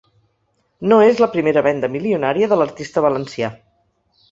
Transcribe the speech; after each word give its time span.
No 0.93 0.97
és 1.07 1.21
la 1.25 1.29
primera 1.35 1.63
venda 1.69 1.91
milionària 1.97 2.51
de 2.55 2.59
l’artista 2.63 3.07
valencià. 3.09 3.55